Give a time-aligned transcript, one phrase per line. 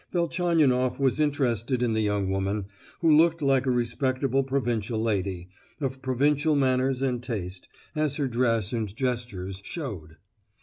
[0.11, 2.65] Velchaninoff was interested in the young woman,
[3.01, 8.95] who looked like a respectable provincial lady—of provincial manners and taste, as her dress and
[8.95, 10.15] gestures showed.